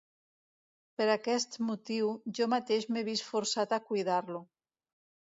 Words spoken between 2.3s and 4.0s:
jo mateix m'he vist forçat a